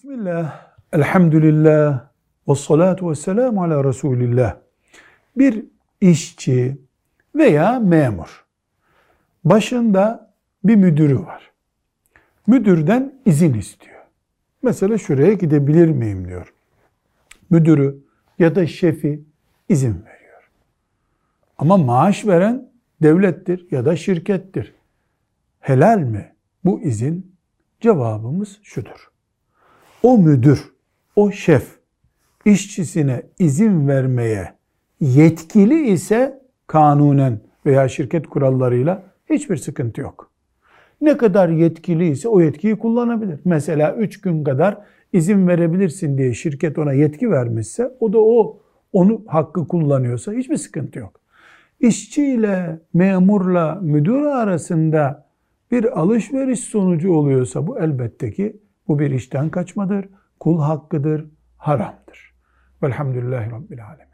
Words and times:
Bismillah, 0.00 0.74
elhamdülillah, 0.92 2.08
ve 2.48 2.54
salatu 2.54 3.10
ve 3.10 3.14
selamu 3.14 3.62
ala 3.62 3.84
Resulillah. 3.84 4.56
Bir 5.36 5.64
işçi 6.00 6.78
veya 7.34 7.80
memur, 7.80 8.44
başında 9.44 10.34
bir 10.64 10.76
müdürü 10.76 11.18
var. 11.18 11.50
Müdürden 12.46 13.14
izin 13.26 13.54
istiyor. 13.54 14.00
Mesela 14.62 14.98
şuraya 14.98 15.32
gidebilir 15.32 15.88
miyim 15.88 16.28
diyor. 16.28 16.54
Müdürü 17.50 17.98
ya 18.38 18.54
da 18.54 18.66
şefi 18.66 19.24
izin 19.68 20.04
veriyor. 20.06 20.50
Ama 21.58 21.76
maaş 21.76 22.26
veren 22.26 22.70
devlettir 23.02 23.66
ya 23.70 23.84
da 23.84 23.96
şirkettir. 23.96 24.74
Helal 25.60 25.98
mi 25.98 26.32
bu 26.64 26.80
izin? 26.80 27.36
Cevabımız 27.80 28.58
şudur. 28.62 29.09
O 30.02 30.18
müdür, 30.18 30.72
o 31.16 31.30
şef 31.30 31.78
işçisine 32.44 33.22
izin 33.38 33.88
vermeye 33.88 34.52
yetkili 35.00 35.90
ise 35.90 36.42
kanunen 36.66 37.40
veya 37.66 37.88
şirket 37.88 38.26
kurallarıyla 38.26 39.02
hiçbir 39.30 39.56
sıkıntı 39.56 40.00
yok. 40.00 40.30
Ne 41.00 41.16
kadar 41.16 41.48
yetkili 41.48 42.08
ise 42.08 42.28
o 42.28 42.40
yetkiyi 42.40 42.78
kullanabilir. 42.78 43.40
Mesela 43.44 43.94
3 43.96 44.20
gün 44.20 44.44
kadar 44.44 44.78
izin 45.12 45.48
verebilirsin 45.48 46.18
diye 46.18 46.34
şirket 46.34 46.78
ona 46.78 46.92
yetki 46.92 47.30
vermişse 47.30 47.90
o 48.00 48.12
da 48.12 48.18
o 48.18 48.60
onu 48.92 49.22
hakkı 49.26 49.68
kullanıyorsa 49.68 50.32
hiçbir 50.32 50.56
sıkıntı 50.56 50.98
yok. 50.98 51.20
İşçiyle, 51.80 52.80
memurla, 52.94 53.78
müdür 53.82 54.22
arasında 54.22 55.26
bir 55.70 56.00
alışveriş 56.00 56.60
sonucu 56.60 57.12
oluyorsa 57.12 57.66
bu 57.66 57.78
elbette 57.78 58.32
ki 58.32 58.56
bu 58.90 58.98
bir 58.98 59.10
işten 59.10 59.50
kaçmadır, 59.50 60.08
kul 60.40 60.62
hakkıdır, 60.62 61.26
haramdır. 61.56 62.34
Velhamdülillahi 62.82 63.50
Rabbil 63.50 63.86
Alemin. 63.86 64.10